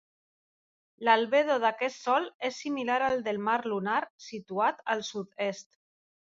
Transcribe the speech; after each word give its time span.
L'albedo 1.07 1.57
d'aquest 1.63 1.99
sòl 2.05 2.25
és 2.49 2.57
similar 2.63 2.95
al 3.09 3.21
del 3.27 3.41
mar 3.49 3.59
lunar 3.73 3.99
situat 4.31 4.83
al 4.95 5.05
sud-est. 5.13 5.71